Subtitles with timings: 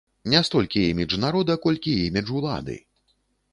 [0.31, 2.81] Не столькі імідж народа, колькі імідж улады.